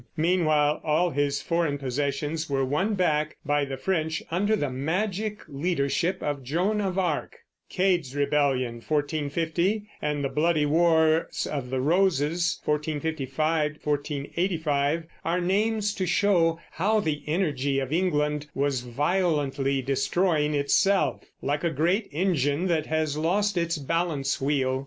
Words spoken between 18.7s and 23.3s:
violently destroying itself, like a great engine that has